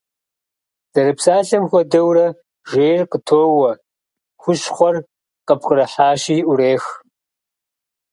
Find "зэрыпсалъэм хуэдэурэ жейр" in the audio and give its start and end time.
0.91-3.01